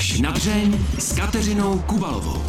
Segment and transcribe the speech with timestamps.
[0.00, 2.42] Až na dřeň s Kateřinou Kubalovou.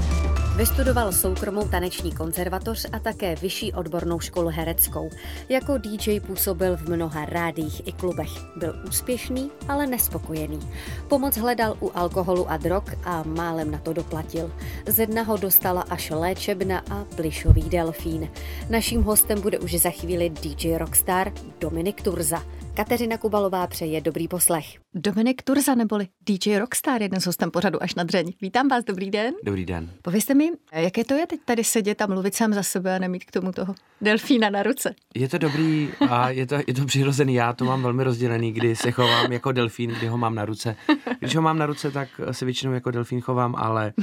[0.56, 5.10] Vystudoval soukromou taneční konzervatoř a také vyšší odbornou školu hereckou.
[5.50, 8.30] Jako DJ působil v mnoha rádích i klubech.
[8.56, 10.60] Byl úspěšný, ale nespokojený.
[11.08, 14.52] Pomoc hledal u alkoholu a drog a málem na to doplatil.
[14.88, 18.30] Ze dna ho dostala až léčebna a plišový delfín.
[18.70, 22.44] Naším hostem bude už za chvíli DJ Rockstar Dominik Turza.
[22.74, 24.66] Kateřina Kubalová přeje dobrý poslech.
[24.94, 28.32] Dominik Turza neboli DJ Rockstar je dnes hostem pořadu až na dřeň.
[28.42, 29.34] Vítám vás, dobrý den.
[29.44, 29.90] Dobrý den.
[30.02, 33.26] Povězte mi, jaké to je teď tady sedět a mluvit sám za sebe a nemít
[33.26, 34.96] k tomu toho delfína na ruce?
[35.16, 37.34] Je to dobrý a je to, je to přirozený.
[37.34, 40.76] Já to mám velmi rozdělený, kdy se chovám jako delfín, kdy ho mám na ruce.
[41.20, 43.94] Když ho mám na ruce, tak se většinou jako delfín chovám, ale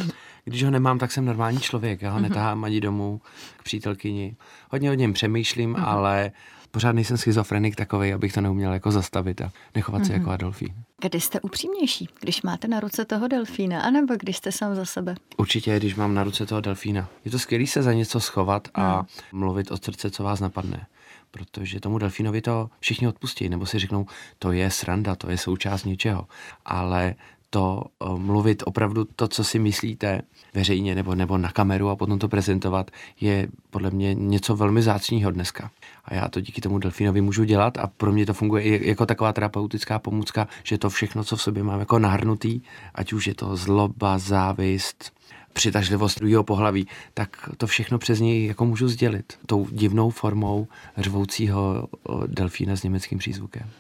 [0.45, 2.03] když ho nemám, tak jsem normální člověk.
[2.03, 3.21] Já ho netahám ani domů
[3.57, 4.37] k přítelkyni.
[4.71, 6.31] Hodně o něm přemýšlím, ale
[6.71, 10.19] pořád nejsem schizofrenik takový, abych to neuměl jako zastavit a nechovat se mm-hmm.
[10.19, 10.75] jako delfín.
[11.01, 12.09] Kdy jste upřímnější?
[12.21, 15.15] Když máte na ruce toho delfína, anebo když jste sám za sebe?
[15.37, 17.09] Určitě, když mám na ruce toho delfína.
[17.25, 19.07] Je to skvělé se za něco schovat a no.
[19.33, 20.87] mluvit od srdce, co vás napadne.
[21.31, 24.07] Protože tomu delfínovi to všichni odpustí, nebo si řeknou,
[24.39, 26.27] to je sranda, to je součást něčeho.
[26.65, 27.15] Ale
[27.51, 30.23] to uh, mluvit opravdu to, co si myslíte
[30.55, 35.31] veřejně nebo, nebo na kameru a potom to prezentovat, je podle mě něco velmi zácního
[35.31, 35.71] dneska.
[36.05, 39.07] A já to díky tomu delfínovi můžu dělat a pro mě to funguje i jako
[39.07, 42.61] taková terapeutická pomůcka, že to všechno, co v sobě mám jako nahrnutý,
[42.95, 45.13] ať už je to zloba, závist,
[45.53, 51.89] přitažlivost druhého pohlaví, tak to všechno přes něj jako můžu sdělit tou divnou formou řvoucího
[52.27, 53.71] delfína s německým přízvukem.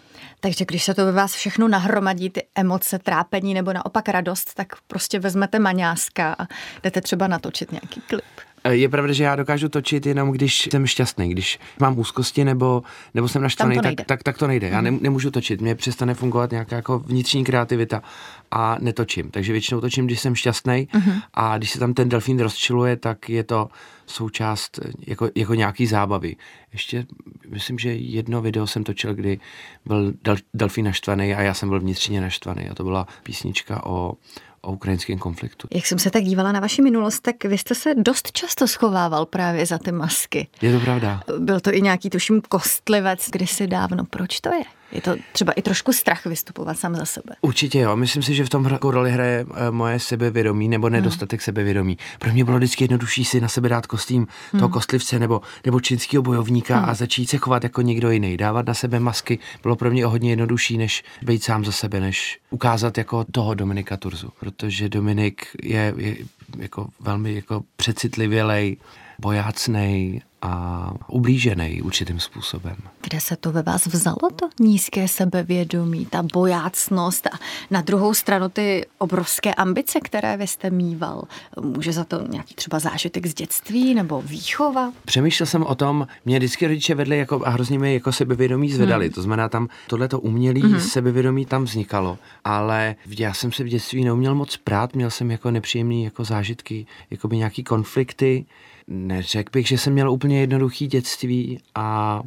[0.40, 4.72] Takže když se to ve vás všechno nahromadí, ty emoce, trápení nebo naopak radost, tak
[4.86, 6.46] prostě vezmete maňáska a
[6.82, 8.24] jdete třeba natočit nějaký klip.
[8.64, 12.82] Eh, je pravda, že já dokážu točit jenom, když jsem šťastný, když mám úzkosti nebo,
[13.14, 14.68] nebo jsem naštvaný, tak, tak, tak to nejde.
[14.68, 18.02] Já ne, nemůžu točit, mě přestane fungovat nějaká jako vnitřní kreativita
[18.50, 19.30] a netočím.
[19.30, 21.22] Takže většinou točím, když jsem šťastný uh-huh.
[21.34, 23.68] a když se tam ten delfín rozčiluje, tak je to
[24.06, 26.36] součást jako, jako nějaký zábavy.
[26.72, 27.06] Ještě
[27.48, 29.40] myslím, že jedno video jsem točil, kdy
[29.86, 34.14] byl del, delfín naštvaný a já jsem byl vnitřně naštvaný a to byla písnička o
[34.60, 35.68] o ukrajinském konfliktu.
[35.74, 39.26] Jak jsem se tak dívala na vaši minulost, tak vy jste se dost často schovával
[39.26, 40.48] právě za ty masky.
[40.62, 41.22] Je to pravda.
[41.38, 44.04] Byl to i nějaký, tuším, kostlivec kdysi dávno.
[44.04, 44.62] Proč to je?
[44.92, 47.34] Je to třeba i trošku strach vystupovat sám za sebe.
[47.40, 47.96] Určitě jo.
[47.96, 51.44] Myslím si, že v tom jako roli hraje eh, moje sebevědomí nebo nedostatek hmm.
[51.44, 51.98] sebevědomí.
[52.18, 54.60] Pro mě bylo vždycky jednodušší si na sebe dát kostým hmm.
[54.60, 56.90] toho kostlivce nebo, nebo čínského bojovníka hmm.
[56.90, 58.36] a začít se chovat jako někdo jiný.
[58.36, 62.00] Dávat na sebe masky bylo pro mě o hodně jednodušší, než být sám za sebe,
[62.00, 64.32] než ukázat jako toho Dominika Turzu.
[64.40, 66.16] Protože Dominik je, je
[66.58, 68.76] jako velmi jako přecitlivělej,
[69.18, 72.76] bojácnej a ublížený určitým způsobem.
[73.02, 77.30] Kde se to ve vás vzalo, to nízké sebevědomí, ta bojácnost a
[77.70, 81.22] na druhou stranu ty obrovské ambice, které vy jste mýval?
[81.60, 84.92] Může za to nějaký třeba zážitek z dětství nebo výchova?
[85.04, 89.06] Přemýšlel jsem o tom, mě vždycky rodiče vedli jako, a hrozně mi jako sebevědomí zvedali,
[89.06, 89.14] hmm.
[89.14, 90.80] to znamená tam tohleto umělé hmm.
[90.80, 95.50] sebevědomí tam vznikalo, ale já jsem se v dětství neuměl moc prát, měl jsem jako
[95.50, 98.46] nepříjemný jako zážitky, jako by nějaký konflikty,
[98.88, 102.22] neřekl bych, že jsem měl úplně jednoduchý dětství a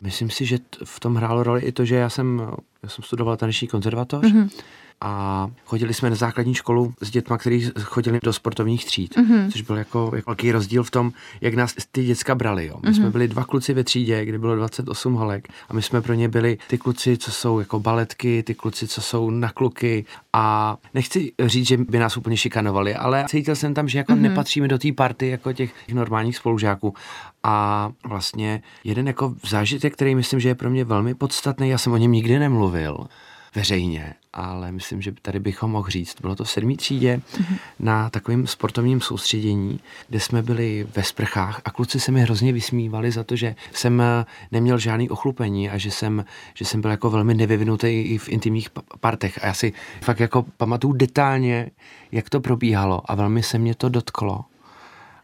[0.00, 2.42] myslím si, že v tom hrálo roli i to, že já jsem,
[2.82, 4.24] já jsem studoval taneční konzervatoř.
[4.24, 4.50] Mm-hmm
[5.00, 9.52] a chodili jsme na základní školu s dětma, kteří chodili do sportovních tříd, mm-hmm.
[9.52, 12.66] což byl jako, jako velký rozdíl v tom, jak nás ty děcka brali.
[12.66, 12.76] Jo.
[12.82, 12.96] My mm-hmm.
[12.96, 16.28] jsme byli dva kluci ve třídě, kde bylo 28 holek a my jsme pro ně
[16.28, 21.32] byli ty kluci, co jsou jako baletky, ty kluci, co jsou na kluky a nechci
[21.46, 24.20] říct, že by nás úplně šikanovali, ale cítil jsem tam, že jako mm-hmm.
[24.20, 26.94] nepatříme do té party jako těch normálních spolužáků
[27.42, 31.92] a vlastně jeden jako zážitek, který myslím, že je pro mě velmi podstatný, já jsem
[31.92, 33.06] o něm nikdy nemluvil,
[33.56, 36.20] veřejně, ale myslím, že tady bychom mohli říct.
[36.20, 37.58] Bylo to v sedmý třídě mm-hmm.
[37.78, 43.10] na takovém sportovním soustředění, kde jsme byli ve sprchách a kluci se mi hrozně vysmívali
[43.10, 46.24] za to, že jsem eh, neměl žádný ochlupení a že jsem,
[46.54, 48.68] že jsem byl jako velmi nevyvinutý i v intimních
[49.00, 49.38] partech.
[49.42, 51.70] A já si fakt jako pamatuju detailně,
[52.12, 54.44] jak to probíhalo a velmi se mě to dotklo.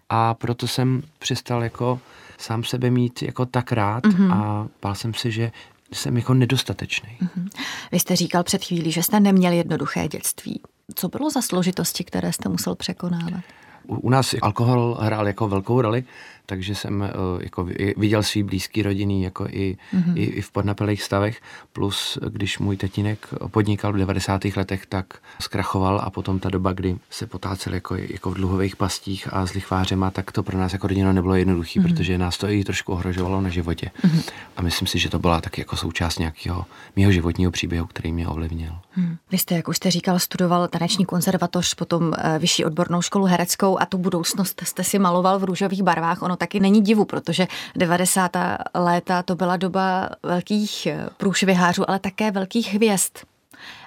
[0.08, 2.00] A proto jsem přestal jako
[2.38, 4.32] sám sebe mít jako tak rád mm-hmm.
[4.32, 5.52] a bál jsem si, že
[5.92, 7.18] jsem jako nedostatečný.
[7.22, 7.48] Mm-hmm.
[7.92, 10.60] Vy jste říkal před chvílí, že jste neměl jednoduché dětství.
[10.94, 13.44] Co bylo za složitosti, které jste musel překonávat?
[13.86, 16.04] U, u nás alkohol hrál jako velkou roli,
[16.46, 20.16] takže jsem uh, jako viděl svý blízký rodiny jako i, mm-hmm.
[20.16, 21.40] i, i v podnapelých stavech,
[21.72, 24.44] plus když můj tatínek podnikal v 90.
[24.56, 25.06] letech, tak
[25.40, 29.52] zkrachoval a potom ta doba, kdy se potácel jako, jako v dluhových pastích a s
[29.52, 31.94] lichvářema, tak to pro nás jako rodina nebylo jednoduché, mm-hmm.
[31.94, 33.90] protože nás to i trošku ohrožovalo na životě.
[34.02, 34.30] Mm-hmm.
[34.56, 36.66] A myslím si, že to byla tak jako součást nějakého
[36.96, 38.72] mého životního příběhu, který mě ovlivnil.
[38.90, 39.16] Hmm.
[39.30, 43.80] Vy jste, jak už jste říkal, studoval taneční konzervatoř, potom eh, vyšší odbornou školu hereckou
[43.80, 46.22] a tu budoucnost jste si maloval v růžových barvách.
[46.22, 47.46] Ono taky není divu, protože
[47.76, 48.36] 90.
[48.74, 53.12] léta to byla doba velkých eh, průšvihářů, ale také velkých hvězd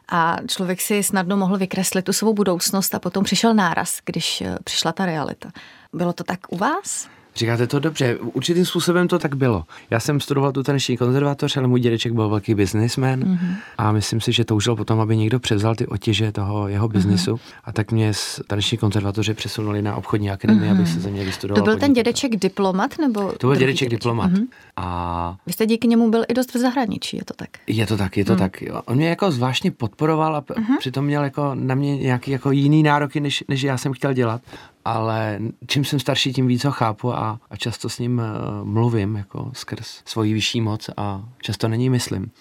[0.09, 4.57] a člověk si snadno mohl vykreslit tu svou budoucnost a potom přišel náraz, když eh,
[4.63, 5.51] přišla ta realita.
[5.93, 7.14] Bylo to tak u vás?
[7.35, 9.63] Říkáte to dobře, určitým způsobem to tak bylo.
[9.89, 13.55] Já jsem studoval tu taneční konzervatoř, ale můj dědeček byl velký biznismen mm-hmm.
[13.77, 17.53] a myslím si, že toužil potom, aby někdo převzal ty otěže toho jeho biznisu mm-hmm.
[17.63, 20.75] a tak mě z taneční konzervatoře přesunuli na obchodní akademii, mm-hmm.
[20.75, 21.63] aby se ze mě vystudoval.
[21.63, 23.31] To byl ten dědeček diplomat nebo?
[23.37, 24.31] To byl dědeček, dědeček diplomat.
[24.31, 24.47] Mm-hmm.
[24.77, 25.37] A...
[25.47, 27.49] Vy jste díky němu byl i dost v zahraničí, je to tak?
[27.67, 28.39] Je to tak, je to mm.
[28.39, 28.63] tak.
[28.85, 30.77] On mě jako zvláštně podporoval a mm-hmm.
[30.79, 34.41] přitom měl jako na mě nějaký jako jiný nároky, než, než já jsem chtěl dělat
[34.85, 39.15] ale čím jsem starší, tím víc ho chápu a, a často s ním uh, mluvím
[39.15, 42.31] jako skrz svoji vyšší moc a často není myslím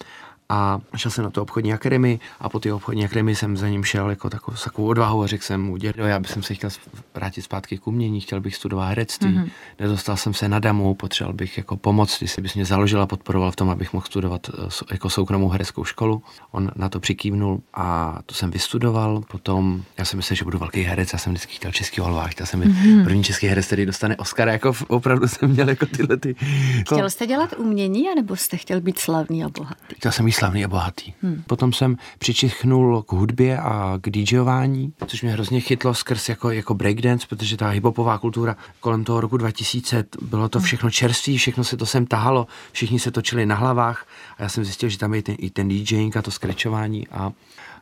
[0.49, 3.83] a šel jsem na tu obchodní akademii a po té obchodní akademii jsem za ním
[3.83, 6.69] šel jako takovou, takovou odvahu a řekl jsem mu, dědo, já bych se chtěl
[7.15, 9.49] vrátit zpátky k umění, chtěl bych studovat herectví, mm-hmm.
[9.79, 13.51] nedostal jsem se na damu, potřeboval bych jako pomoc, když bys mě založil a podporoval
[13.51, 16.23] v tom, abych mohl studovat eh, jako soukromou hereckou školu.
[16.51, 20.81] On na to přikývnul a to jsem vystudoval, potom já jsem myslel, že budu velký
[20.81, 23.03] herec, já jsem vždycky chtěl český holvách, chtěl jsem být mm-hmm.
[23.03, 26.35] první český herec, který dostane Oscara, jako opravdu jsem měl jako tyhle ty.
[26.81, 29.95] Chtěl jste dělat umění, anebo jste chtěl být slavný a bohatý?
[29.95, 31.13] Chtěl jsem být slavný a bohatý.
[31.21, 31.43] Hmm.
[31.47, 36.73] Potom jsem přičichnul k hudbě a k DJování, což mě hrozně chytlo skrz jako, jako
[36.73, 40.65] breakdance, protože ta hiphopová kultura kolem toho roku 2000 bylo to hmm.
[40.65, 44.65] všechno čerství, všechno se to sem tahalo, všichni se točili na hlavách a já jsem
[44.65, 47.31] zjistil, že tam je ten, i ten DJing a to skrečování a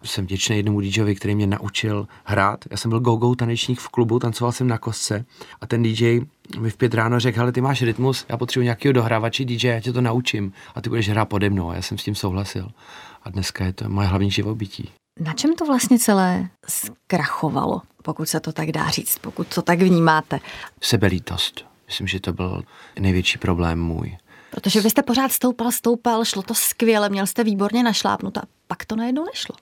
[0.04, 2.66] jsem vděčný jednomu DJovi, který mě naučil hrát.
[2.72, 5.26] Já jsem byl go-go tanečník v klubu, tancoval jsem na kostce
[5.62, 6.20] a ten DJ
[6.60, 9.80] mi v pět ráno řekl, hele, ty máš rytmus, já potřebuji nějakého dohrávače DJ, já
[9.80, 11.70] tě to naučím a ty budeš hrát pode mnou.
[11.70, 12.70] A já jsem s tím souhlasil.
[13.24, 14.90] A dneska je to moje hlavní živobytí.
[15.20, 19.82] Na čem to vlastně celé zkrachovalo, pokud se to tak dá říct, pokud to tak
[19.82, 20.40] vnímáte?
[20.82, 21.66] Sebelítost.
[21.88, 22.64] Myslím, že to byl
[23.00, 24.18] největší problém můj.
[24.52, 28.86] Protože vy jste pořád stoupal, stoupal, šlo to skvěle, měl jste výborně našlápnut a pak
[28.86, 29.56] to najednou nešlo.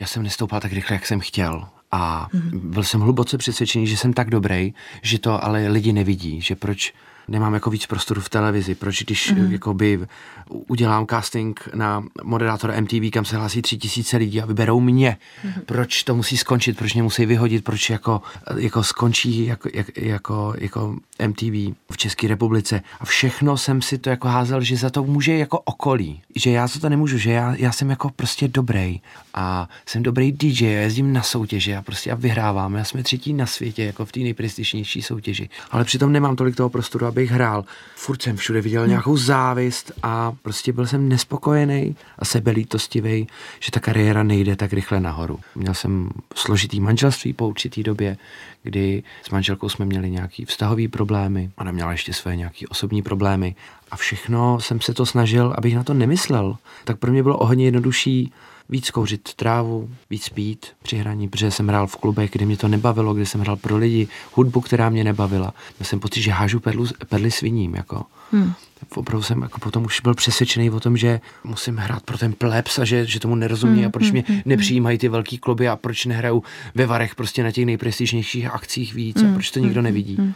[0.00, 1.68] Já jsem nestoupal tak rychle, jak jsem chtěl.
[1.90, 2.60] A mm-hmm.
[2.60, 6.94] byl jsem hluboce přesvědčený, že jsem tak dobrý, že to ale lidi nevidí, že proč
[7.30, 9.52] nemám jako víc prostoru v televizi, proč když mm-hmm.
[9.52, 10.00] jakoby
[10.48, 15.60] udělám casting na moderátora MTV, kam se hlásí tři tisíce lidí a vyberou mě, mm-hmm.
[15.66, 18.22] proč to musí skončit, proč mě musí vyhodit, proč jako,
[18.56, 20.96] jako skončí jako, jako, jako
[21.26, 22.82] MTV v České republice?
[23.00, 26.66] A všechno jsem si to jako házel, že za to může jako okolí, že já
[26.66, 29.00] za to nemůžu, že já, já jsem jako prostě dobrý.
[29.34, 33.32] A jsem dobrý DJ, já jezdím na soutěže a prostě a vyhrávám, já jsme třetí
[33.32, 37.64] na světě, jako v té nejprestižnější soutěži, ale přitom nemám tolik toho prostoru, abych hrál.
[37.96, 38.90] Furt jsem všude viděl hmm.
[38.90, 43.26] nějakou závist a prostě byl jsem nespokojený a sebelítostivý,
[43.60, 45.40] že ta kariéra nejde tak rychle nahoru.
[45.54, 48.16] Měl jsem složitý manželství po určitý době,
[48.62, 53.54] kdy s manželkou jsme měli nějaký vztahový problémy, ona měla ještě své nějaký osobní problémy
[53.90, 56.56] a všechno jsem se to snažil, abych na to nemyslel.
[56.84, 58.32] Tak pro mě bylo o hodně jednodušší
[58.70, 62.68] víc kouřit trávu, víc pít při hraní, protože jsem hrál v klubech, kde mě to
[62.68, 65.54] nebavilo, kde jsem hrál pro lidi, hudbu, která mě nebavila.
[65.78, 67.74] Měl jsem pocit, že hážu perlu, perly sviním.
[67.74, 68.02] Jako.
[68.32, 68.52] Hmm.
[68.94, 72.78] Opravdu jsem jako potom už byl přesvědčený o tom, že musím hrát pro ten plebs
[72.78, 75.68] a že, že tomu nerozumí hmm, a proč hmm, mě hmm, nepřijímají ty velký kluby
[75.68, 76.42] a proč nehraju
[76.74, 80.16] ve Varech prostě na těch nejprestižnějších akcích víc hmm, a proč to nikdo hmm, nevidí.
[80.16, 80.34] Hmm.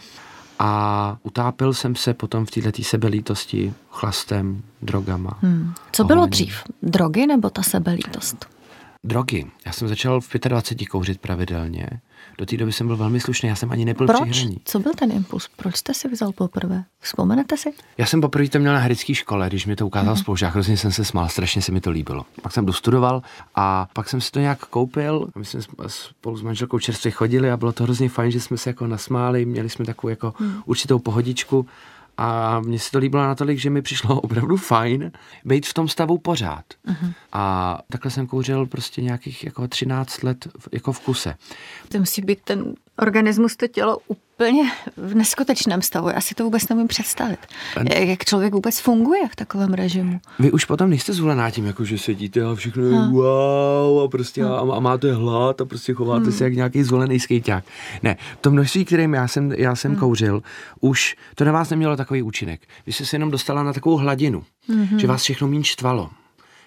[0.66, 5.38] A utápil jsem se potom v této sebelítosti chlastem, drogama.
[5.40, 5.74] Hmm.
[5.92, 6.62] Co bylo dřív?
[6.82, 8.46] Drogy nebo ta sebelítost?
[9.04, 9.44] Drogy.
[9.66, 11.88] Já jsem začal v 25 kouřit pravidelně.
[12.38, 14.30] Do té doby jsem byl velmi slušný, já jsem ani nebyl Proč?
[14.30, 14.60] při hraní.
[14.64, 15.48] Co byl ten impuls?
[15.56, 16.84] Proč jste si vzal poprvé?
[17.00, 17.72] Vzpomenete si?
[17.98, 20.20] Já jsem poprvé to měl na herecké škole, když mi to ukázal mm-hmm.
[20.20, 22.26] spolužák, hrozně jsem se smál, strašně se mi to líbilo.
[22.42, 23.22] Pak jsem dostudoval
[23.54, 25.28] a pak jsem si to nějak koupil.
[25.36, 28.70] My jsme spolu s manželkou čerstvě chodili a bylo to hrozně fajn, že jsme se
[28.70, 30.62] jako nasmáli, měli jsme takovou jako mm.
[30.64, 31.66] určitou pohodičku
[32.16, 35.12] a mně se to líbilo natolik, že mi přišlo opravdu fajn
[35.44, 36.64] být v tom stavu pořád.
[36.88, 37.12] Uh-huh.
[37.32, 41.34] A takhle jsem kouřil prostě nějakých jako 13 let v, jako v kuse.
[41.88, 44.33] To musí být ten organismus, to tělo úplně
[44.96, 46.08] v neskutečném stavu.
[46.08, 47.38] Já si to vůbec nemůžu představit.
[47.90, 50.20] Jak člověk vůbec funguje v takovém režimu.
[50.38, 54.44] Vy už potom nejste zvolená tím, jako že sedíte a všechno je wow a prostě
[54.44, 56.32] a, a máte hlad a prostě chováte hmm.
[56.32, 57.64] se jak nějaký zvolený skejťák.
[58.02, 60.00] Ne, to množství, kterým já jsem, já jsem hmm.
[60.00, 60.42] kouřil,
[60.80, 62.60] už to na vás nemělo takový účinek.
[62.86, 64.98] Vy jste se jenom dostala na takovou hladinu, hmm.
[64.98, 66.10] že vás všechno méně štvalo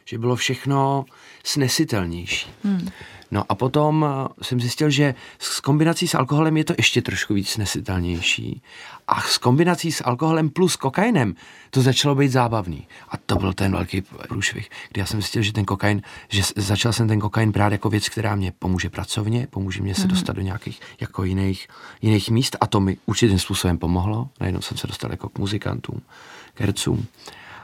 [0.10, 1.06] že bylo všechno
[1.44, 2.50] snesitelnější.
[2.64, 2.90] Hmm.
[3.32, 7.34] No a potom eh, jsem zjistil, že s kombinací s alkoholem je to ještě trošku
[7.34, 8.62] víc snesitelnější.
[9.08, 11.36] A s kombinací s alkoholem plus kokainem
[11.70, 12.88] to začalo být zábavný.
[13.10, 16.94] A to byl ten velký průšvih, kdy já jsem zjistil, že ten kokain, že začal
[16.94, 20.08] jsem ten kokain brát jako věc, která mě pomůže pracovně, pomůže mě se mm-hmm.
[20.08, 21.68] dostat do nějakých jako jiných,
[22.02, 24.30] jiných míst a to mi určitým způsobem pomohlo.
[24.40, 26.02] Najednou jsem se dostal jako k muzikantům,
[26.54, 27.08] k hercům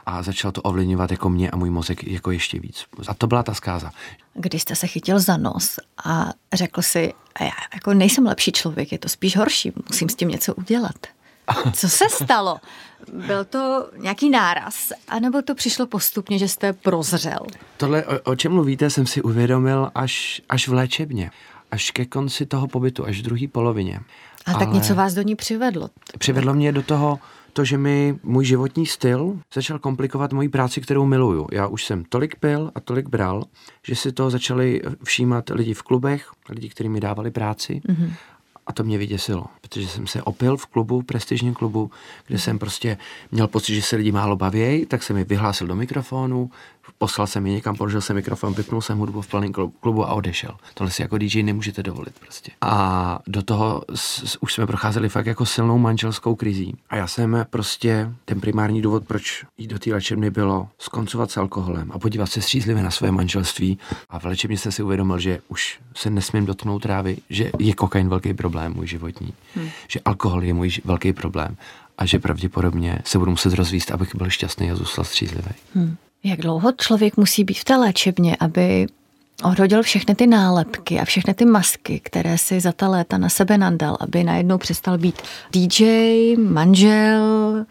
[0.06, 2.84] a začal to ovlivňovat jako mě a můj mozek jako ještě víc.
[3.08, 3.90] A to byla ta zkáza.
[4.34, 8.92] Když jste se chytil za nos a řekl si, a já jako nejsem lepší člověk,
[8.92, 10.96] je to spíš horší, musím s tím něco udělat.
[11.72, 12.60] Co se stalo?
[13.26, 17.38] Byl to nějaký náraz, anebo to přišlo postupně, že jste prozřel?
[17.76, 21.30] Tohle, o, o čem mluvíte, jsem si uvědomil až, až v léčebně,
[21.70, 24.00] až ke konci toho pobytu, až v druhé polovině.
[24.46, 25.90] A Ale tak něco vás do ní přivedlo?
[26.18, 27.18] Přivedlo mě do toho
[27.54, 31.48] to, že mi můj životní styl začal komplikovat moji práci, kterou miluju.
[31.52, 33.44] Já už jsem tolik pil a tolik bral,
[33.86, 37.80] že si to začali všímat lidi v klubech, lidi, kteří mi dávali práci.
[37.88, 38.12] Mm-hmm.
[38.66, 41.90] A to mě vyděsilo, protože jsem se opil v klubu, prestižním klubu,
[42.26, 42.98] kde jsem prostě
[43.32, 46.50] měl pocit, že se lidi málo baví, tak jsem mi vyhlásil do mikrofonu,
[46.98, 50.56] poslal jsem je někam, položil jsem mikrofon, vypnul jsem hudbu v plném klubu a odešel.
[50.74, 52.52] Tohle si jako DJ nemůžete dovolit prostě.
[52.60, 56.76] A do toho s, už jsme procházeli fakt jako silnou manželskou krizí.
[56.90, 61.36] A já jsem prostě, ten primární důvod, proč jít do té léčebny bylo skoncovat s
[61.36, 63.78] alkoholem a podívat se střízlivě na své manželství.
[64.10, 68.08] A v léčebně jsem si uvědomil, že už se nesmím dotknout trávy, že je kokain
[68.08, 69.68] velký problém můj životní, hmm.
[69.88, 71.56] že alkohol je můj velký problém
[71.98, 75.50] a že pravděpodobně se budu muset rozvíst, abych byl šťastný a zůstal střízlivý.
[75.74, 75.96] Hmm.
[76.24, 78.86] Jak dlouho člověk musí být v té léčebně, aby
[79.42, 83.58] odhodil všechny ty nálepky a všechny ty masky, které si za ta léta na sebe
[83.58, 87.64] nandal, aby najednou přestal být DJ, manžel,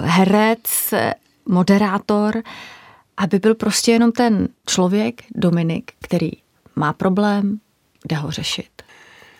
[0.00, 0.94] herec,
[1.48, 2.42] moderátor,
[3.16, 6.30] aby byl prostě jenom ten člověk, Dominik, který
[6.76, 7.58] má problém,
[8.08, 8.70] jde ho řešit.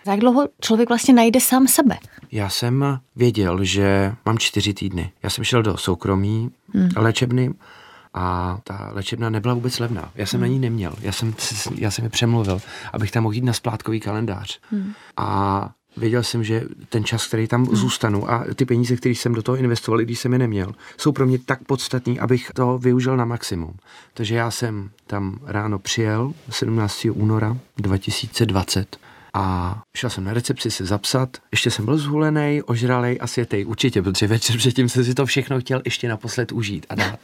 [0.07, 1.99] Jak dlouho člověk vlastně najde sám sebe?
[2.33, 5.13] Já jsem věděl, že mám čtyři týdny.
[5.23, 6.89] Já jsem šel do soukromí hmm.
[6.97, 7.51] léčebny
[8.15, 10.11] a ta léčebna nebyla vůbec levná.
[10.15, 10.49] Já jsem hmm.
[10.49, 10.95] na ní neměl.
[11.01, 11.35] Já jsem,
[11.75, 12.61] já jsem je přemluvil,
[12.93, 14.61] abych tam mohl jít na splátkový kalendář.
[14.71, 14.93] Hmm.
[15.17, 17.77] A věděl jsem, že ten čas, který tam hmm.
[17.77, 21.27] zůstanu a ty peníze, které jsem do toho investoval, když jsem je neměl, jsou pro
[21.27, 23.75] mě tak podstatný, abych to využil na maximum.
[24.15, 27.07] Takže já jsem tam ráno přijel 17.
[27.13, 28.97] února 2020
[29.35, 31.37] a šel jsem na recepci se zapsat.
[31.53, 35.61] Ještě jsem byl zhulený, ožralej a světej, určitě, protože večer předtím jsem si to všechno
[35.61, 37.19] chtěl ještě naposled užít a dát.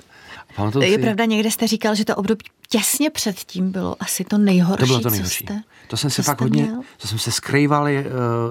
[0.56, 0.98] A je si...
[0.98, 5.00] pravda, někde jste říkal, že to období těsně předtím bylo asi to nejhorší, to bylo
[5.00, 5.44] to nejhorší.
[5.44, 6.80] Co jste, to jsem se fakt hodně, měl?
[6.96, 7.90] to jsem se skrýval, uh,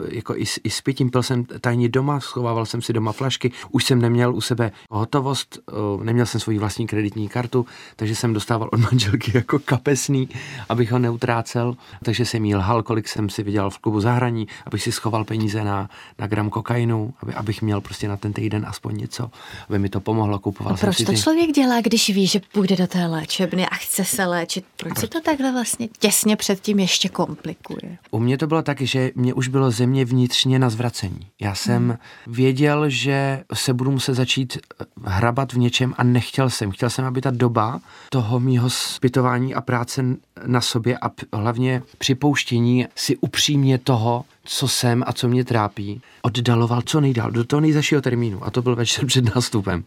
[0.10, 3.86] jako i, i s pitím, pil jsem tajně doma, schovával jsem si doma flašky, už
[3.86, 5.60] jsem neměl u sebe hotovost,
[5.98, 10.30] uh, neměl jsem svoji vlastní kreditní kartu, takže jsem dostával od manželky jako kapesný,
[10.70, 14.84] abych ho neutrácel, takže jsem jí lhal, kolik jsem si vydělal v klubu zahraní, abych
[14.84, 18.98] si schoval peníze na, na gram kokainu, aby, abych měl prostě na ten týden aspoň
[18.98, 19.32] něco,
[19.70, 21.18] aby mi to pomohlo, kupoval a proč si to ty...
[21.18, 24.66] člověk dělá, když ví, že půjde do té léčebny a chce se léčit?
[24.78, 27.98] Proč se to takhle vlastně těsně předtím ještě komplikuje?
[28.12, 31.28] U mě to bylo taky, že mě už bylo země vnitřně na zvracení.
[31.42, 31.98] Já jsem hmm.
[32.36, 36.72] věděl, že se budu muset začít eh, hrabat v něčem a nechtěl jsem.
[36.72, 40.04] Chtěl jsem, aby ta doba toho mýho zpytování a práce
[40.46, 46.82] na sobě a hlavně připouštění si upřímně toho, co jsem a co mě trápí, oddaloval
[46.82, 48.46] co nejdál, do toho nejzašího termínu.
[48.46, 49.84] A to byl večer před nástupem.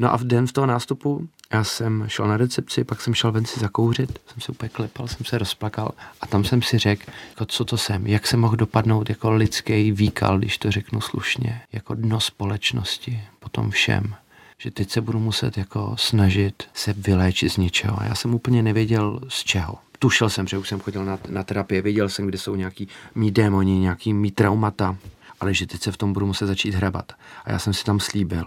[0.00, 3.32] No a v den v toho nástupu já jsem šel na recepci, pak jsem šel
[3.32, 7.02] ven si zakouřit, jsem se úplně klepal, jsem se rozplakal a tam jsem si řekl,
[7.30, 11.60] jako co to jsem, jak jsem mohl dopadnout jako lidský výkal, když to řeknu slušně,
[11.72, 14.14] jako dno společnosti, potom všem
[14.58, 17.98] že teď se budu muset jako snažit se vyléčit z něčeho.
[18.02, 21.82] Já jsem úplně nevěděl z čeho tušil jsem, že už jsem chodil na, na terapie,
[21.82, 24.96] věděl jsem, kde jsou nějaký mý démoni, nějaký mý traumata,
[25.40, 27.12] ale že teď se v tom budu muset začít hrabat.
[27.44, 28.44] A já jsem si tam slíbil,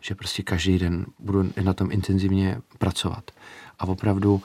[0.00, 3.30] že prostě každý den budu na tom intenzivně pracovat.
[3.78, 4.42] A opravdu,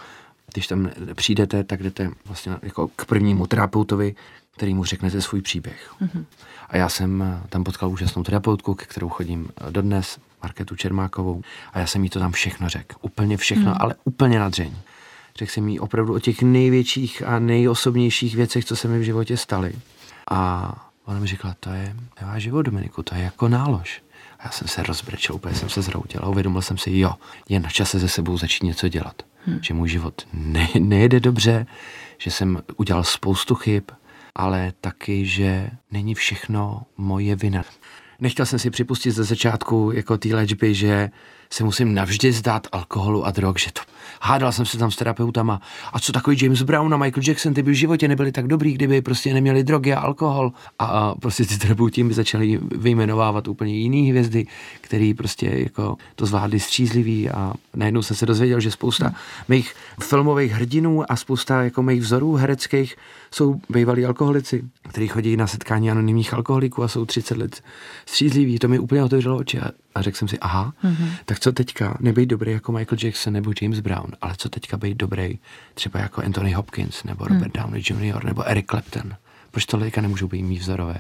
[0.54, 4.16] když tam přijdete, tak jdete vlastně jako k prvnímu terapeutovi,
[4.52, 5.94] který mu řeknete svůj příběh.
[6.02, 6.26] Mm-hmm.
[6.70, 11.42] A já jsem tam potkal úžasnou terapeutku, ke kterou chodím dodnes, Marketu Čermákovou,
[11.74, 12.96] a já jsem jí to tam všechno řekl.
[13.02, 13.78] Úplně všechno, mm.
[13.80, 14.76] ale úplně na dřeň.
[15.38, 19.38] Řekl jsem jí opravdu o těch největších a nejosobnějších věcech, co se mi v životě
[19.38, 19.74] staly.
[20.32, 20.72] A
[21.06, 24.02] Ona mi říkala, to je nemá život, Dominiku, to je jako nálož.
[24.46, 27.14] Já jsem se rozbrečel, úplně jsem se zroutil a uvědomil jsem si, jo,
[27.50, 29.22] je na čase ze sebou začít něco dělat.
[29.46, 29.60] Hmm.
[29.62, 31.66] Že můj život ne, nejede dobře,
[32.18, 33.84] že jsem udělal spoustu chyb,
[34.36, 37.64] ale taky, že není všechno moje vina.
[38.20, 41.10] Nechtěl jsem si připustit ze začátku jako té léčby, že
[41.50, 43.82] se musím navždy zdát alkoholu a drog, že to
[44.22, 45.62] hádal jsem se tam s terapeutama.
[45.94, 48.74] A co takový James Brown a Michael Jackson, ty by v životě nebyli tak dobrý,
[48.74, 50.52] kdyby prostě neměli drogy a alkohol.
[50.80, 54.48] A, a prostě ty terapeuti by začali vyjmenovávat úplně jiný hvězdy,
[54.82, 59.14] který prostě jako to zvládli střízlivý a najednou jsem se dozvěděl, že spousta
[59.48, 62.96] mých filmových hrdinů a spousta jako mých vzorů hereckých
[63.36, 67.64] jsou bývalí alkoholici, kteří chodí na setkání anonymních alkoholiků a jsou 30 let
[68.06, 68.60] střízliví.
[68.60, 71.10] To mi úplně otevřelo oči a, a řekl jsem si, aha, mm-hmm.
[71.26, 74.98] tak co teďka, nebejt dobrý jako Michael Jackson nebo James Brown, ale co teďka být
[74.98, 75.40] dobrý
[75.74, 77.64] třeba jako Anthony Hopkins nebo Robert mm.
[77.64, 78.26] Downey Jr.
[78.26, 79.14] nebo Eric Clapton.
[79.52, 80.98] Proč tohle teďka nemůžou být mý vzorové?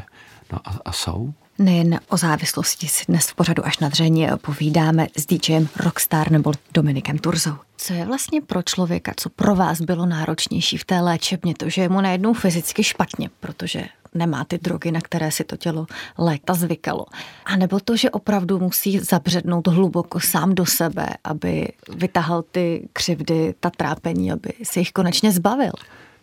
[0.51, 1.33] No a, a jsou?
[1.59, 6.51] Nejen o závislosti si dnes v pořadu až na dřeně povídáme s DJem Rockstar nebo
[6.73, 7.55] Dominikem Turzou.
[7.77, 11.81] Co je vlastně pro člověka, co pro vás bylo náročnější v té léčebně, to, že
[11.81, 15.85] je mu najednou fyzicky špatně, protože nemá ty drogy, na které si to tělo
[16.17, 17.05] léta zvykalo.
[17.45, 23.53] A nebo to, že opravdu musí zabřednout hluboko sám do sebe, aby vytahal ty křivdy,
[23.59, 25.71] ta trápení, aby se jich konečně zbavil.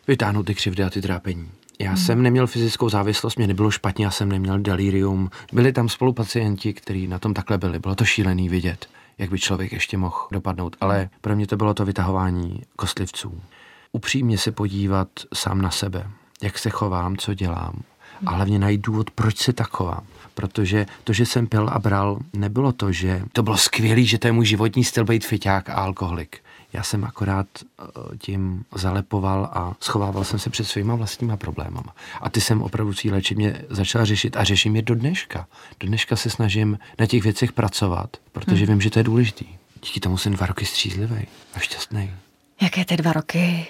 [0.09, 1.51] Vytáhnout ty křivdy a ty trápení.
[1.79, 1.97] Já hmm.
[1.97, 5.31] jsem neměl fyzickou závislost, mě nebylo špatně, já jsem neměl delirium.
[5.53, 7.79] Byli tam spolupacienti, kteří na tom takhle byli.
[7.79, 8.87] Bylo to šílený vidět,
[9.23, 10.77] jak by člověk ještě mohl dopadnout.
[10.81, 13.41] Ale pro mě to bylo to vytahování kostlivců.
[13.93, 16.11] Upřímně se podívat sám na sebe,
[16.43, 17.83] jak se chovám, co dělám.
[18.27, 20.05] A hlavně najít důvod, proč se tak chovám.
[20.35, 24.29] Protože to, že jsem pil a bral, nebylo to, že to bylo skvělé, že to
[24.29, 26.41] je můj životní styl být fiťák a alkoholik.
[26.73, 27.85] Já jsem akorát eh,
[28.19, 31.95] tím zalepoval a schovával jsem se před svýma vlastníma problémama.
[32.21, 35.47] A ty jsem opravdu si léčebně začal řešit a řeším je do dneška.
[35.81, 38.75] Do dneška se snažím na těch věcech pracovat, protože hmm.
[38.75, 39.47] vím, že to je důležitý.
[39.85, 42.11] Díky tomu jsem dva roky střízlivý a šťastný.
[42.61, 43.67] Jaké ty dva roky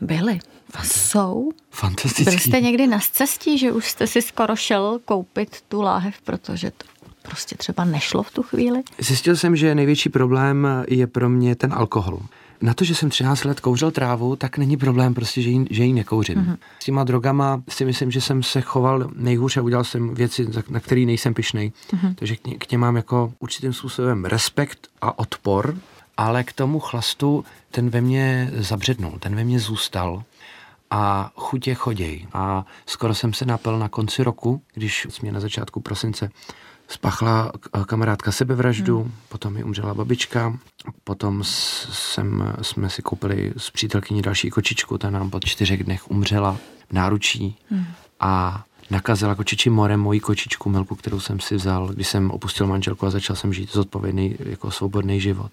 [0.00, 0.38] byly?
[0.74, 1.50] A jsou?
[1.70, 2.24] Fantastický.
[2.24, 6.70] Byli jste někdy na cestě, že už jste si skoro šel koupit tu láhev, protože
[6.70, 6.86] to
[7.22, 8.82] prostě třeba nešlo v tu chvíli?
[8.98, 12.20] Zjistil jsem, že největší problém je pro mě ten alkohol.
[12.62, 15.84] Na to, že jsem 13 let kouřil trávu, tak není problém prostě, že ji, že
[15.84, 16.38] ji nekouřím.
[16.38, 16.56] Mm-hmm.
[16.78, 20.80] S těma drogama si myslím, že jsem se choval nejhůř a udělal jsem věci, na
[20.80, 21.72] které nejsem pišnej.
[21.90, 22.14] Mm-hmm.
[22.14, 25.76] Takže k, ně, k těm mám jako určitým způsobem respekt a odpor,
[26.16, 30.22] ale k tomu chlastu ten ve mně zabřednul, ten ve mně zůstal
[30.90, 32.26] a chutě choděj.
[32.32, 36.30] A skoro jsem se napil na konci roku, když jsme na začátku prosince
[36.88, 37.52] spachla
[37.86, 39.12] kamarádka sebevraždu, hmm.
[39.28, 40.58] potom mi umřela babička,
[41.04, 46.56] potom jsem, jsme si koupili s přítelkyní další kočičku, ta nám po čtyřech dnech umřela
[46.88, 47.86] v náručí hmm.
[48.20, 53.06] a nakazila kočiči morem moji kočičku Milku, kterou jsem si vzal, když jsem opustil manželku
[53.06, 55.50] a začal jsem žít zodpovědný jako svobodný život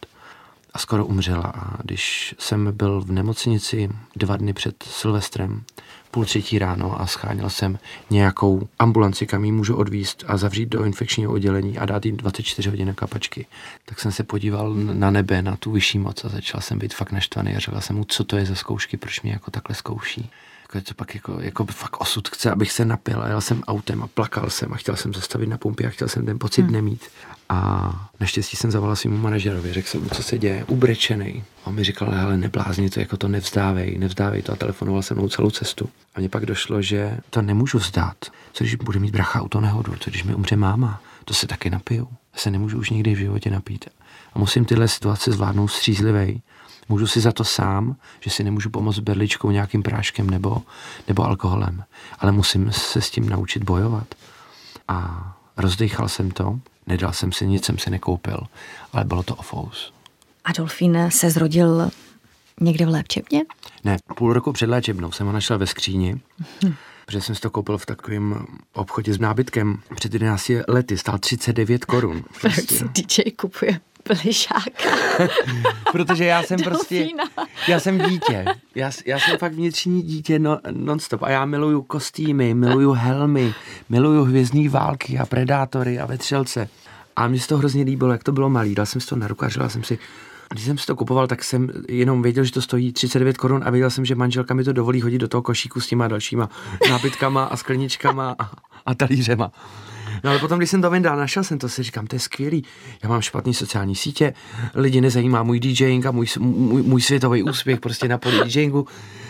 [0.73, 1.53] a skoro umřela.
[1.55, 5.63] A když jsem byl v nemocnici dva dny před Silvestrem,
[6.11, 10.83] půl třetí ráno a scháněl jsem nějakou ambulanci, kam ji můžu odvíst a zavřít do
[10.83, 13.45] infekčního oddělení a dát jí 24 hodin na kapačky,
[13.85, 17.11] tak jsem se podíval na nebe, na tu vyšší moc a začal jsem být fakt
[17.11, 20.29] naštvaný a řekl jsem mu, co to je za zkoušky, proč mě jako takhle zkouší
[20.73, 24.03] jako to pak jako, jako fakt osud chce, abych se napil a jel jsem autem
[24.03, 26.71] a plakal jsem a chtěl jsem zastavit na pumpě a chtěl jsem ten pocit hmm.
[26.71, 27.05] nemít.
[27.53, 31.43] A naštěstí jsem zavolal svým manažerovi, řekl jsem mu, co se děje, ubrečený.
[31.63, 35.13] A on mi říkal, ale neblázni to, jako to nevzdávej, nevzdávej to a telefonoval se
[35.13, 35.89] mnou celou cestu.
[36.15, 38.17] A mně pak došlo, že to nemůžu vzdát.
[38.53, 42.07] Co když bude mít bracha autonehodu, co když mi umře máma, to se taky napiju.
[42.33, 43.85] Já se nemůžu už nikdy v životě napít.
[44.33, 46.41] A musím tyhle situace zvládnout střízlivej.
[46.89, 50.61] Můžu si za to sám, že si nemůžu pomoct berličkou, nějakým práškem nebo,
[51.07, 51.83] nebo alkoholem.
[52.19, 54.07] Ale musím se s tím naučit bojovat.
[54.87, 58.47] A rozdechal jsem to Nedal jsem si nic, jsem si nekoupil,
[58.93, 59.93] ale bylo to ofous.
[60.45, 61.91] Adolfín se zrodil
[62.61, 63.41] někde v léčebně?
[63.83, 66.21] Ne, půl roku před léčebnou jsem ho našel ve skříni,
[66.65, 66.73] hm.
[67.05, 71.85] protože jsem si to koupil v takovém obchodě s nábytkem před 11 lety, stál 39
[71.85, 72.23] korun.
[72.41, 72.85] Prostě.
[72.93, 74.89] DJ kupuje plišáka.
[75.91, 77.07] Protože já jsem prostě,
[77.67, 78.45] já jsem dítě.
[78.75, 83.53] Já, já jsem fakt vnitřní dítě no, nonstop a já miluju kostýmy, miluju helmy,
[83.89, 86.69] miluju hvězdní války a predátory a vetřelce.
[87.15, 88.75] A mně se to hrozně líbilo, jak to bylo malý.
[88.75, 89.99] Dal jsem si to na ruku a říkal jsem si,
[90.51, 93.69] když jsem si to kupoval, tak jsem jenom věděl, že to stojí 39 korun a
[93.69, 96.49] věděl jsem, že manželka mi to dovolí hodit do toho košíku s těma dalšíma
[96.89, 98.51] nábytkama a skleničkama a,
[98.85, 99.51] a talířema.
[100.23, 102.63] No ale potom, když jsem to vyndal, našel jsem to, si říkám, to je skvělý.
[103.03, 104.33] Já mám špatný sociální sítě,
[104.75, 108.87] lidi nezajímá můj DJing a můj, můj, můj světový úspěch prostě na poli DJingu.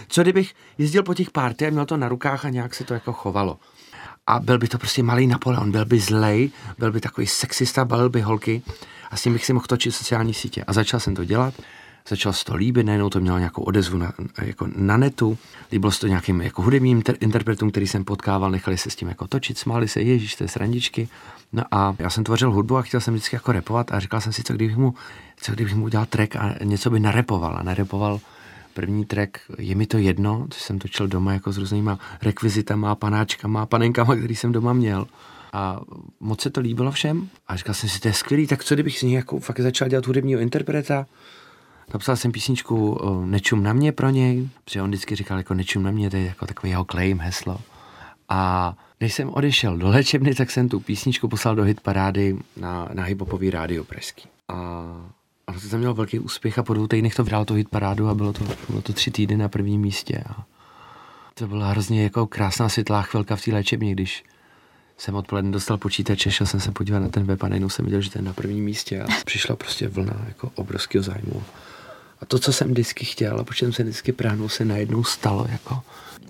[0.07, 2.93] Co kdybych jezdil po těch party a měl to na rukách a nějak se to
[2.93, 3.59] jako chovalo.
[4.27, 8.09] a byl by to prostě malý Napoleon, byl by zlej, byl by takový sexista, balil
[8.09, 8.61] by holky
[9.11, 10.63] a s tím bych si mohl točit sociální sítě.
[10.63, 11.53] A začal jsem to dělat,
[12.07, 15.37] začal se to líbit, najednou to mělo nějakou odezvu na, jako na netu,
[15.71, 19.07] líbilo se to nějakým jako hudebním inter- interpretům, který jsem potkával, nechali se s tím
[19.07, 21.09] jako točit, smáli se, ježíš, to je srandičky.
[21.53, 24.33] No a já jsem tvořil hudbu a chtěl jsem vždycky jako repovat a říkal jsem
[24.33, 24.93] si, co kdybych mu,
[25.37, 28.19] co kdybych mu udělal track a něco by narepoval a narepoval
[28.73, 33.65] První track Je mi to jedno, což jsem točil doma jako s různýma rekvizitama, panáčkama,
[33.65, 35.07] panenkama, který jsem doma měl.
[35.53, 35.81] A
[36.19, 38.99] moc se to líbilo všem a říkal jsem si, to je skvělý, tak co kdybych
[38.99, 41.05] s ní jako fakt začal dělat hudebního interpreta?
[41.93, 45.91] Napsal jsem písničku Nečum na mě pro něj, protože on vždycky říkal jako Nečum na
[45.91, 47.61] mě, to je jako takový jeho claim, heslo.
[48.29, 52.89] A než jsem odešel do léčebny, tak jsem tu písničku poslal do hit parády na,
[52.93, 54.27] na hiphopový rádio Pražský.
[54.47, 54.83] A
[55.47, 58.07] a to tam měl velký úspěch a po dvou týdnech to vydal to hit parádu
[58.07, 60.23] a bylo to, bylo to tři týdny na prvním místě.
[60.29, 60.45] A
[61.33, 64.23] to byla hrozně jako krásná světlá chvilka v té léčebně, když
[64.97, 68.01] jsem odpoledne dostal počítač, šel jsem se podívat na ten web a najednou jsem viděl,
[68.01, 71.43] že je na prvním místě a přišla prostě vlna jako obrovského zájmu.
[72.21, 75.81] A to, co jsem vždycky chtěl a počem jsem vždycky práhnul, se najednou stalo jako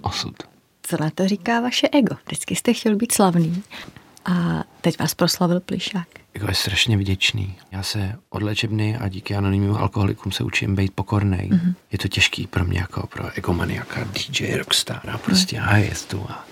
[0.02, 0.36] osud.
[0.84, 2.16] Co na to říká vaše ego?
[2.26, 3.64] Vždycky jste chtěl být slavný
[4.26, 7.56] a teď vás proslavil plišák jako je strašně vděčný.
[7.72, 11.50] Já se od léčebny a díky anonymním alkoholikům se učím být pokornej.
[11.50, 11.74] Mm-hmm.
[11.92, 15.70] Je to těžký pro mě jako pro egomaniaka, DJ, rockstar a prostě mm.
[15.70, 16.26] a je tu.
[16.30, 16.46] A,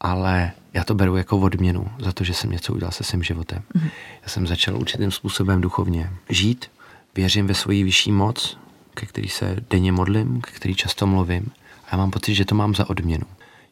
[0.00, 3.62] ale já to beru jako odměnu za to, že jsem něco udělal se svým životem.
[3.74, 3.90] Mm-hmm.
[4.22, 6.70] Já jsem začal určitým způsobem duchovně žít,
[7.14, 8.58] věřím ve svoji vyšší moc,
[8.94, 11.50] ke který se denně modlím, ke který často mluvím.
[11.84, 13.26] A já mám pocit, že to mám za odměnu.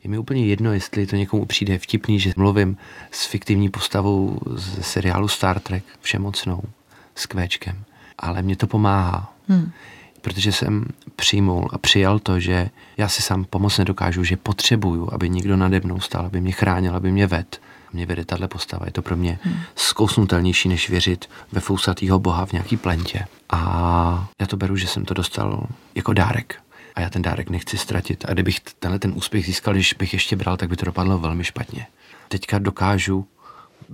[0.05, 2.77] Je mi úplně jedno, jestli to někomu přijde vtipný, že mluvím
[3.11, 6.63] s fiktivní postavou z seriálu Star Trek, všemocnou,
[7.15, 7.85] s kvéčkem.
[8.19, 9.33] Ale mě to pomáhá.
[9.49, 9.73] Hmm.
[10.21, 10.85] Protože jsem
[11.17, 15.81] přijmul a přijal to, že já si sám pomoc nedokážu, že potřebuju, aby někdo nade
[15.85, 17.61] mnou stál, aby mě chránil, aby mě ved.
[17.93, 18.87] Mě vede tahle postava.
[18.87, 19.61] Je to pro mě hmm.
[19.77, 23.25] zkousnutelnější, než věřit ve fousatýho boha v nějaký plentě.
[23.51, 26.63] A já to beru, že jsem to dostal jako dárek
[26.95, 28.25] a já ten dárek nechci ztratit.
[28.29, 31.45] A kdybych tenhle ten úspěch získal, když bych ještě bral, tak by to dopadlo velmi
[31.45, 31.87] špatně.
[32.29, 33.27] Teďka dokážu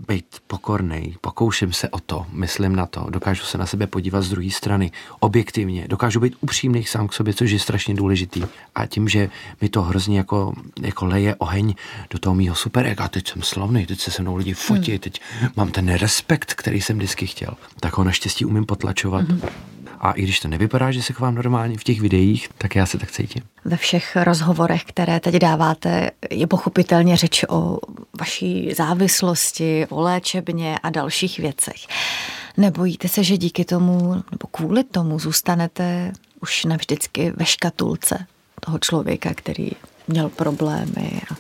[0.09, 4.31] být pokorný, pokouším se o to, myslím na to, dokážu se na sebe podívat z
[4.31, 8.43] druhé strany, objektivně, dokážu být upřímný sám k sobě, což je strašně důležitý.
[8.75, 9.31] A tím, že
[9.61, 11.75] mi to hrozně jako, jako leje oheň
[12.11, 14.99] do toho mýho super ega, teď jsem slavný, teď se se mnou lidi fotí, hmm.
[14.99, 15.21] teď
[15.57, 19.29] mám ten respekt, který jsem vždycky chtěl, tak ho naštěstí umím potlačovat.
[19.29, 19.41] Hmm
[20.01, 22.99] a i když to nevypadá, že se chovám normálně v těch videích, tak já se
[22.99, 23.43] tak cítím.
[23.65, 27.79] Ve všech rozhovorech, které teď dáváte, je pochopitelně řeč o
[28.21, 31.87] vaší závislosti, o léčebně a dalších věcech.
[32.57, 38.27] Nebojíte se, že díky tomu nebo kvůli tomu zůstanete už navždycky ve škatulce
[38.61, 39.71] toho člověka, který
[40.09, 41.21] měl problémy?
[41.31, 41.37] A...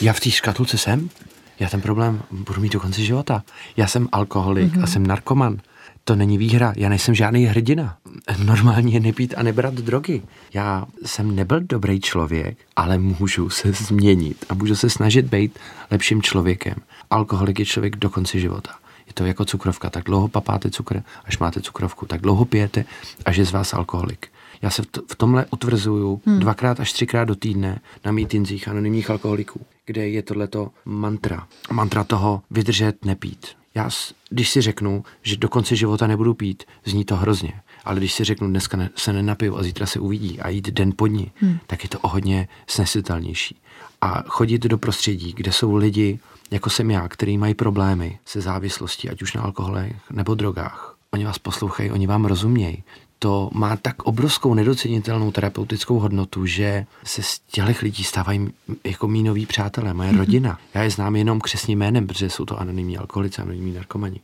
[0.00, 1.10] Já v té škatulce jsem.
[1.58, 3.42] Já ten problém budu mít do konce života.
[3.76, 4.78] Já jsem alkoholik mm-hmm.
[4.78, 4.86] a mhm.
[4.86, 5.60] jsem narkoman
[6.04, 7.96] to není výhra, já nejsem žádný hrdina.
[8.44, 10.22] Normálně je nepít a nebrat drogy.
[10.54, 15.58] Já jsem nebyl dobrý člověk, ale můžu se změnit a můžu se snažit být
[15.90, 16.74] lepším člověkem.
[17.10, 18.70] Alkoholik je člověk do konce života.
[19.06, 22.84] Je to jako cukrovka, tak dlouho papáte cukr, až máte cukrovku, tak dlouho pijete,
[23.24, 24.28] až je z vás alkoholik.
[24.62, 26.38] Já se v tomhle utvrzuju hmm.
[26.38, 31.46] dvakrát až třikrát do týdne na mítinzích anonymních alkoholiků, kde je tohleto mantra.
[31.72, 33.90] Mantra toho vydržet, nepít, já,
[34.30, 37.52] když si řeknu, že do konce života nebudu pít, zní to hrozně.
[37.84, 40.92] Ale když si řeknu, dneska ne, se nenapiju a zítra se uvidí a jít den
[40.96, 41.58] po ní, hmm.
[41.66, 43.56] tak je to o hodně snesitelnější.
[44.00, 46.18] A chodit do prostředí, kde jsou lidi,
[46.50, 50.96] jako jsem já, kteří mají problémy se závislostí, ať už na alkoholech nebo drogách.
[51.10, 52.84] Oni vás poslouchají, oni vám rozumějí
[53.22, 58.48] to má tak obrovskou nedocenitelnou terapeutickou hodnotu, že se z těch lidí stávají
[58.84, 60.18] jako mý noví přátelé, moje mm-hmm.
[60.18, 60.58] rodina.
[60.74, 64.20] Já je znám jenom křesním jménem, protože jsou to anonymní alkoholici, anonymní narkomani.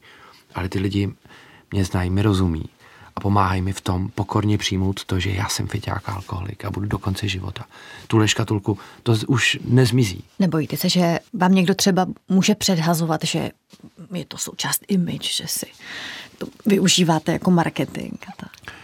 [0.55, 1.13] Ale ty lidi
[1.71, 2.65] mě znají, mi rozumí
[3.17, 6.87] a pomáhají mi v tom pokorně přijmout to, že já jsem fiťák alkoholik a budu
[6.87, 7.65] do konce života.
[8.07, 10.25] Tuhle škatulku, to už nezmizí.
[10.39, 13.51] Nebojíte se, že vám někdo třeba může předhazovat, že
[14.15, 15.67] je to součást image, že si
[16.39, 18.77] to využíváte jako marketing a tak?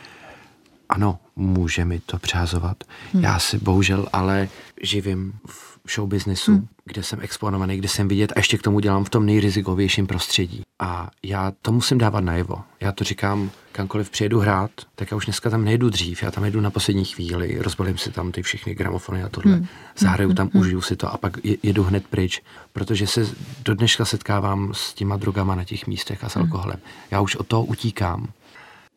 [0.93, 2.77] Ano, může mi to přázovat.
[3.13, 3.23] Hmm.
[3.23, 4.49] Já si bohužel ale
[4.83, 6.67] živím v show businessu, hmm.
[6.85, 10.63] kde jsem exponovaný, kde jsem vidět a ještě k tomu dělám v tom nejrizikovějším prostředí.
[10.79, 12.57] A já to musím dávat najevo.
[12.81, 16.45] Já to říkám, kamkoliv přijedu hrát, tak já už dneska tam nejdu dřív, já tam
[16.45, 19.67] jdu na poslední chvíli, rozbalím si tam ty všechny gramofony a tohle, hmm.
[19.99, 20.37] zahraju hmm.
[20.37, 20.61] tam, hmm.
[20.61, 23.27] užiju si to a pak jedu hned pryč, protože se
[23.65, 26.45] do dneška setkávám s těma drogama na těch místech a s hmm.
[26.45, 26.79] alkoholem.
[27.11, 28.29] Já už od toho utíkám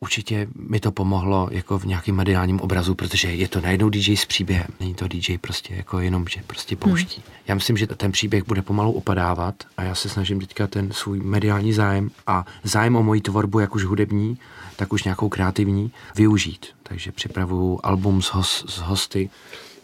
[0.06, 4.26] určitě mi to pomohlo jako v nějakém mediálním obrazu, protože je to najednou DJ s
[4.26, 4.68] příběhem.
[4.80, 7.22] Není to DJ prostě jako jenom, že prostě pouští.
[7.26, 7.34] Hmm.
[7.48, 11.20] Já myslím, že ten příběh bude pomalu opadávat a já se snažím teďka ten svůj
[11.20, 14.38] mediální zájem a zájem o moji tvorbu, jak už hudební,
[14.76, 16.65] tak už nějakou kreativní, využít.
[16.84, 19.30] Takže připravuju album s, hos, s hosty,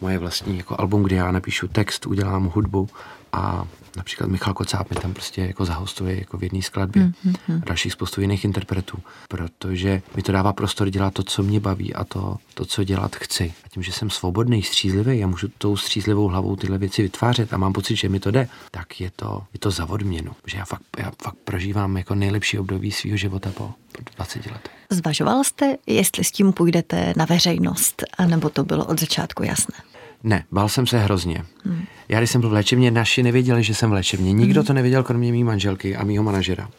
[0.02, 2.90] moje vlastní jako album, kde já napíšu text, udělám hudbu
[3.34, 7.62] a například Michal Kocáb mi tam prostě jako zahostuje jako v jedné skladbě mm-hmm.
[7.62, 11.94] a dalších spoustu jiných interpretů, protože mi to dává prostor dělat to, co mě baví
[11.94, 13.54] a to, to co dělat chci.
[13.66, 17.58] A tím, že jsem svobodný, střízlivý, já můžu tou střízlivou hlavou tyhle věci vytvářet a
[17.58, 20.32] mám pocit, že mi to jde, tak je to, je to za odměnu.
[20.46, 24.72] Že já fakt, já fakt prožívám jako nejlepší období svého života po, po 20 letech.
[24.90, 29.91] Zvažoval jste, jestli s tím půjdete na veřejnost, anebo to bylo od začátku jasné?
[30.24, 31.44] Ne, bál jsem se hrozně.
[31.66, 31.86] Hmm.
[32.10, 34.34] Já, když jsem byl v léčebně, naši nevěděli, že jsem v léčebně.
[34.34, 34.68] Nikdo hmm.
[34.68, 36.70] to nevěděl, kromě mý manželky a mýho manažera.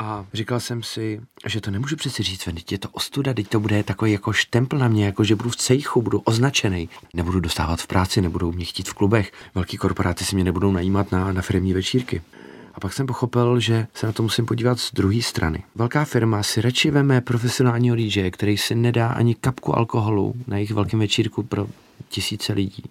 [0.00, 3.60] A říkal jsem si, že to nemůžu přeci říct, teď je to ostuda, teď to
[3.60, 6.88] bude takový jako štempl na mě, jako že budu v cejchu, budu označený.
[7.14, 11.12] Nebudu dostávat v práci, nebudou mě chtít v klubech, velký korporáty si mě nebudou najímat
[11.12, 12.22] na, na firmní večírky.
[12.76, 15.62] A pak jsem pochopil, že se na to musím podívat z druhé strany.
[15.74, 20.70] Velká firma si radši veme profesionálního DJ, který si nedá ani kapku alkoholu na jejich
[20.70, 21.66] velkém večírku pro
[22.08, 22.84] tisíce lidí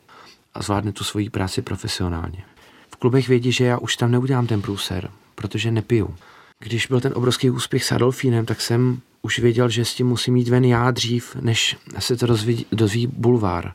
[0.53, 2.43] a zvládne tu svoji práci profesionálně.
[2.89, 6.15] V klubech vědí, že já už tam neudělám ten průser, protože nepiju.
[6.59, 10.35] Když byl ten obrovský úspěch s Adolfínem, tak jsem už věděl, že s tím musím
[10.35, 13.73] jít ven já dřív, než se to dozví, dozví bulvár.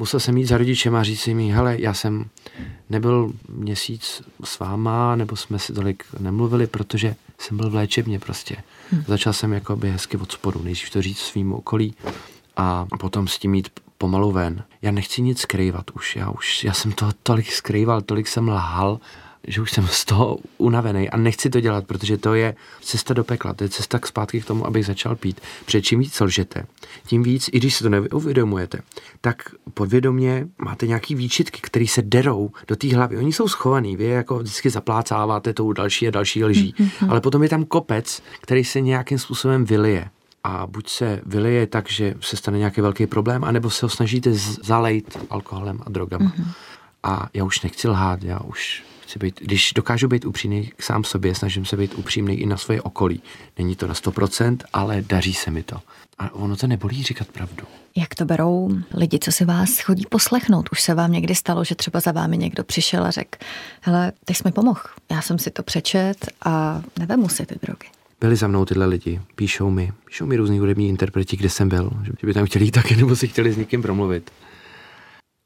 [0.00, 2.24] Musel jsem jít za rodičem a říct si mi, hele, já jsem
[2.90, 8.56] nebyl měsíc s váma, nebo jsme si tolik nemluvili, protože jsem byl v léčebně prostě.
[8.90, 9.04] Hmm.
[9.06, 11.94] Začal jsem jako by hezky od spodu, nejdřív to říct svým okolí
[12.56, 14.64] a potom s tím jít pomalu ven.
[14.82, 19.00] Já nechci nic skrývat už, já už, já jsem to tolik skrýval, tolik jsem lhal,
[19.46, 23.24] že už jsem z toho unavený a nechci to dělat, protože to je cesta do
[23.24, 25.40] pekla, to je cesta k zpátky k tomu, abych začal pít.
[25.64, 26.66] Protože čím víc lžete,
[27.06, 28.78] tím víc, i když si to neuvědomujete,
[29.20, 29.42] tak
[29.74, 33.18] podvědomě máte nějaký výčitky, které se derou do té hlavy.
[33.18, 37.10] Oni jsou schovaný, vy je jako vždycky zaplácáváte tou další a další lží, mm-hmm.
[37.10, 40.10] ale potom je tam kopec, který se nějakým způsobem vylije
[40.44, 44.30] a buď se vylije tak, že se stane nějaký velký problém, anebo se ho snažíte
[44.62, 46.30] zalejt alkoholem a drogama.
[46.30, 46.52] Mm-hmm.
[47.02, 51.04] A já už nechci lhát, já už chci být, když dokážu být upřímný k sám
[51.04, 53.22] sobě, snažím se být upřímný i na svoje okolí.
[53.58, 55.80] Není to na 100%, ale daří se mi to.
[56.18, 57.64] A ono to nebolí říkat pravdu.
[57.96, 60.68] Jak to berou lidi, co si vás chodí poslechnout?
[60.72, 63.38] Už se vám někdy stalo, že třeba za vámi někdo přišel a řekl,
[63.80, 67.86] hele, ty jsi mi pomohl, já jsem si to přečet a nevemu si ty drogy
[68.20, 71.90] byli za mnou tyhle lidi, píšou mi, píšou mi různý hudební interpreti, kde jsem byl,
[72.20, 74.30] že by tam chtěli jít taky, nebo si chtěli s někým promluvit.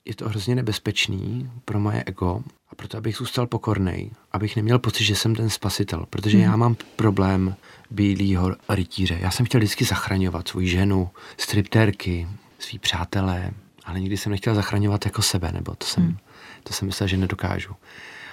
[0.04, 5.04] Je to hrozně nebezpečný pro moje ego a proto, abych zůstal pokorný, abych neměl pocit,
[5.04, 6.46] že jsem ten spasitel, protože hmm.
[6.46, 7.56] já mám problém
[7.90, 9.18] bílýho rytíře.
[9.20, 13.50] Já jsem chtěl vždycky zachraňovat svou ženu, striptérky, svý přátelé,
[13.84, 16.16] ale nikdy jsem nechtěl zachraňovat jako sebe, nebo to jsem, hmm.
[16.62, 17.74] to jsem myslel, že nedokážu.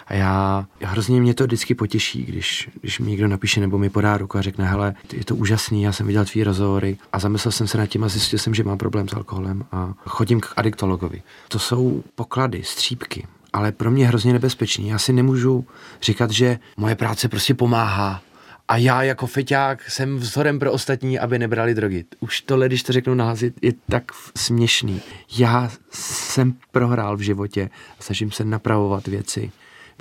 [0.07, 4.17] A já, hrozně mě to vždycky potěší, když, když mi někdo napíše nebo mi podá
[4.17, 7.67] ruku a řekne, hele, je to úžasný, já jsem viděl tvý rozhovory a zamyslel jsem
[7.67, 11.21] se nad tím a zjistil jsem, že mám problém s alkoholem a chodím k adiktologovi.
[11.47, 14.87] To jsou poklady, střípky, ale pro mě hrozně nebezpečný.
[14.87, 15.65] Já si nemůžu
[16.01, 18.21] říkat, že moje práce prostě pomáhá,
[18.67, 22.05] a já jako feťák jsem vzorem pro ostatní, aby nebrali drogy.
[22.19, 24.03] Už tohle, když to řeknu nahlas, je tak
[24.37, 25.01] směšný.
[25.37, 29.51] Já jsem prohrál v životě, snažím se napravovat věci.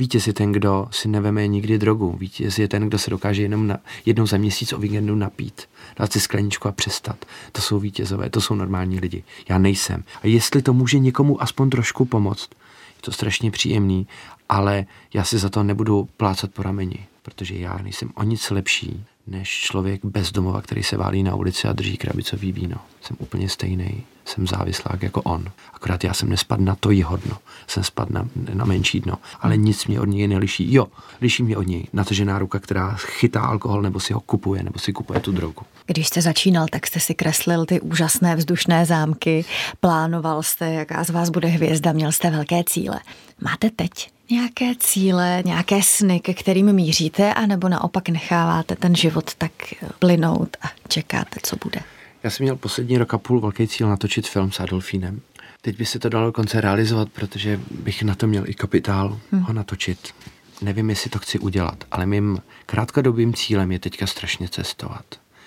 [0.01, 2.17] Vítěz je ten, kdo si neveme nikdy drogu.
[2.21, 5.63] Vítěz je ten, kdo se dokáže jenom na, jednou za měsíc o víkendu napít,
[5.97, 7.25] dát si skleničku a přestat.
[7.53, 9.25] To jsou vítězové, to jsou normální lidi.
[9.49, 10.05] Já nejsem.
[10.23, 12.49] A jestli to může někomu aspoň trošku pomoct,
[12.97, 14.07] je to strašně příjemný,
[14.49, 19.05] ale já si za to nebudu plácat po rameni, protože já nejsem o nic lepší
[19.27, 22.77] než člověk bez domova, který se válí na ulici a drží krabicový víno.
[23.03, 25.45] Jsem úplně stejný, jsem závislák jako on.
[25.75, 29.57] Akorát já jsem nespad na to jeho dno, jsem spad na, na menší dno, ale
[29.57, 30.75] nic mě od něj neliší.
[30.75, 30.87] Jo,
[31.21, 34.93] liší mě od něj natažená ruka, která chytá alkohol nebo si ho kupuje, nebo si
[34.93, 35.62] kupuje tu drogu.
[35.87, 39.45] Když jste začínal, tak jste si kreslil ty úžasné vzdušné zámky,
[39.81, 43.01] plánoval jste, jaká z vás bude hvězda, měl jste velké cíle.
[43.40, 49.53] Máte teď nějaké cíle, nějaké sny, ke kterým míříte, anebo naopak necháváte ten život tak
[49.99, 51.81] plynout a čekáte, co bude?
[52.23, 55.21] Já jsem měl poslední rok a půl velký cíl natočit film s Adolfínem.
[55.61, 59.43] Teď by se to dalo dokonce realizovat, protože bych na to měl i kapitál hmm.
[59.43, 60.15] ho natočit.
[60.63, 65.05] Nevím, jestli to chci udělat, ale mým krátkodobým cílem je teďka strašně cestovat.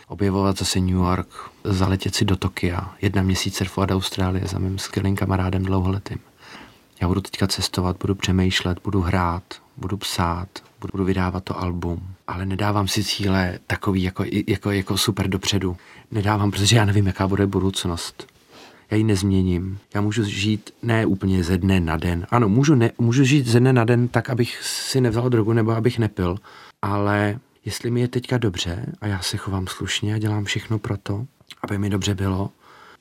[0.07, 1.27] Objevovat zase New York,
[1.63, 6.19] zaletět si do Tokia, jedna měsíc surfovat Austrálie za mým skvělým kamarádem dlouholetým.
[7.01, 9.43] Já budu teďka cestovat, budu přemýšlet, budu hrát,
[9.77, 10.47] budu psát,
[10.91, 15.77] budu vydávat to album, ale nedávám si cíle takový jako, jako, jako super dopředu.
[16.13, 18.27] Nedávám, protože já nevím, jaká bude budoucnost.
[18.91, 19.79] Já ji nezměním.
[19.93, 22.27] Já můžu žít ne úplně ze dne na den.
[22.29, 25.71] Ano, můžu, ne, můžu žít ze dne na den tak, abych si nevzal drogu nebo
[25.71, 26.37] abych nepil,
[26.81, 30.97] ale jestli mi je teďka dobře a já se chovám slušně a dělám všechno pro
[30.97, 31.25] to,
[31.63, 32.49] aby mi dobře bylo,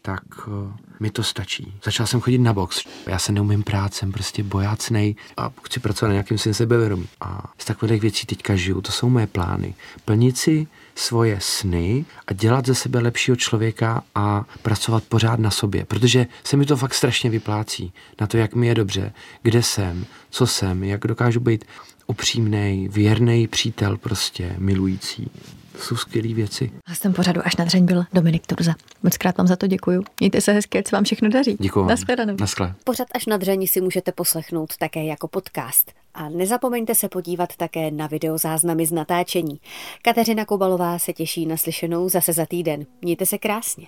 [0.03, 1.75] tak uh, mi to stačí.
[1.85, 2.85] Začal jsem chodit na box.
[3.07, 7.09] Já se neumím prát, jsem prostě bojácnej a chci pracovat na nějakým svým sebevědomí.
[7.21, 9.75] A z takových věcí teďka žiju, to jsou moje plány.
[10.05, 15.85] Plnit si svoje sny a dělat ze sebe lepšího člověka a pracovat pořád na sobě,
[15.85, 20.07] protože se mi to fakt strašně vyplácí na to, jak mi je dobře, kde jsem,
[20.31, 21.65] co jsem, jak dokážu být
[22.07, 25.31] upřímný, věrný přítel prostě, milující.
[25.79, 26.71] Jsou skvělé věci.
[26.93, 28.75] jsem pořadu až na dřeň byl Dominik Turza.
[29.03, 30.03] Moc krát vám za to děkuju.
[30.21, 31.57] Mějte se hezky, ať se vám všechno daří.
[31.61, 31.85] Děkuji.
[31.85, 32.37] Naschledanou.
[32.41, 32.75] Naschle.
[32.85, 35.93] Pořad až na dřeň si můžete poslechnout také jako podcast.
[36.15, 39.61] A nezapomeňte se podívat také na videozáznamy z natáčení.
[40.03, 42.87] Kateřina Kobalová se těší na slyšenou zase za týden.
[43.03, 43.87] Mějte se krásně.